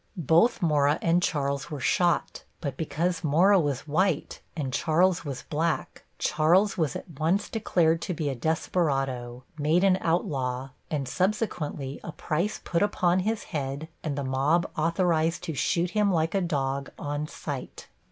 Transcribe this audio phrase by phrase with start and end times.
[0.17, 6.05] Both Mora and Charles were shot, but because Mora was white and Charles was black,
[6.17, 12.11] Charles was at once declared to be a desperado, made an outlaw, and subsequently a
[12.13, 16.89] price put upon his head and the mob authorized to shoot him like a dog,
[16.97, 17.85] on sight.